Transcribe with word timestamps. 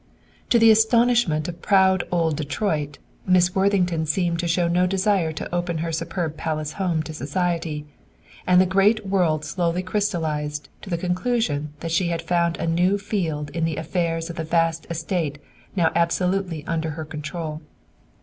To 0.49 0.57
the 0.57 0.71
astonishment 0.71 1.47
of 1.47 1.61
proud 1.61 2.03
old 2.11 2.35
Detroit, 2.35 2.97
Miss 3.27 3.53
Worthington 3.53 4.07
seemed 4.07 4.39
to 4.39 4.47
show 4.47 4.67
no 4.67 4.87
desire 4.87 5.31
to 5.33 5.53
open 5.53 5.77
her 5.77 5.91
superb 5.91 6.35
palace 6.37 6.71
home 6.81 7.03
to 7.03 7.13
society, 7.13 7.85
and 8.47 8.59
the 8.59 8.65
great 8.65 9.05
world 9.05 9.45
slowly 9.45 9.83
crystallized 9.83 10.69
to 10.81 10.89
the 10.89 10.97
conclusion 10.97 11.73
that 11.81 11.91
she 11.91 12.07
had 12.07 12.23
found 12.23 12.57
a 12.57 12.65
new 12.65 12.97
field 12.97 13.51
in 13.51 13.63
the 13.63 13.75
affairs 13.75 14.27
of 14.31 14.37
the 14.37 14.43
vast 14.43 14.87
estate 14.89 15.37
now 15.75 15.91
absolutely 15.93 16.65
under 16.65 16.89
her 16.97 17.03
own 17.03 17.09
control. 17.11 17.61